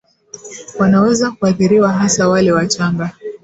[0.79, 3.11] wanaweza kuathiriwa hasa wale wachanga